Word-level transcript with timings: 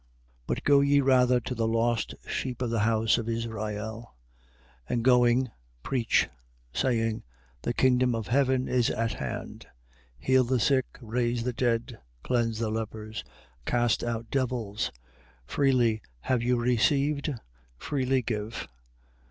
10:6. 0.47 0.47
But 0.47 0.63
go 0.63 0.79
ye 0.81 0.99
rather 0.99 1.39
to 1.39 1.53
the 1.53 1.67
lost 1.67 2.15
sheep 2.27 2.63
of 2.63 2.71
the 2.71 2.79
house 2.79 3.19
of 3.19 3.29
Israel. 3.29 4.15
10:7. 4.89 4.89
And 4.89 5.03
going, 5.03 5.51
preach, 5.83 6.27
saying: 6.73 7.21
The 7.61 7.75
kingdom 7.75 8.15
of 8.15 8.25
heaven 8.25 8.67
is 8.67 8.89
at 8.89 9.13
hand. 9.13 9.67
10:8. 10.19 10.25
Heal 10.25 10.43
the 10.43 10.59
sick, 10.59 10.97
raise 11.01 11.43
the 11.43 11.53
dead, 11.53 11.99
cleanse 12.23 12.57
the 12.57 12.71
lepers, 12.71 13.23
cast 13.67 14.03
out 14.03 14.31
devils: 14.31 14.91
freely 15.45 16.01
have 16.21 16.41
you 16.41 16.57
received, 16.57 17.31
freely 17.77 18.23
give. 18.23 18.67